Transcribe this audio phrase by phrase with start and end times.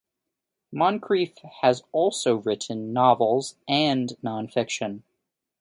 [0.73, 5.03] Moncrieff has also written novels and non-fiction.